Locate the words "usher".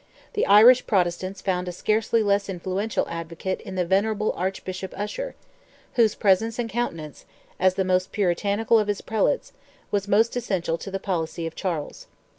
4.97-5.35